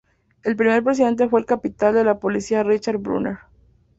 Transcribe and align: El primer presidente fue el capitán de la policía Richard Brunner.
El 0.41 0.55
primer 0.55 0.83
presidente 0.83 1.29
fue 1.29 1.39
el 1.41 1.45
capitán 1.45 1.93
de 1.93 2.03
la 2.03 2.17
policía 2.17 2.63
Richard 2.63 2.97
Brunner. 2.97 3.37